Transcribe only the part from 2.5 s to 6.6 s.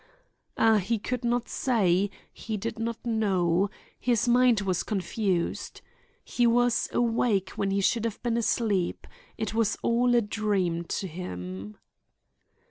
did not know; his mind was confused. He